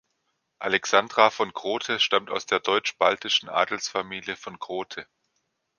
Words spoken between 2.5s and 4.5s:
deutsch-baltischen Adelsfamilie